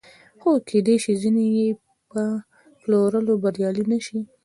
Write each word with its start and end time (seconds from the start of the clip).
خو 0.39 0.49
کېدای 0.69 0.95
شي 1.03 1.13
ځینې 1.23 1.43
یې 1.57 1.67
په 2.11 2.21
پلورلو 2.81 3.33
بریالي 3.43 3.85
نشي 3.91 4.19